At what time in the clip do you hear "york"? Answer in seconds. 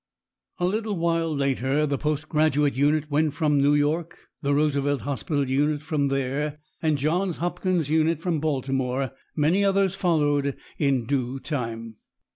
3.75-4.17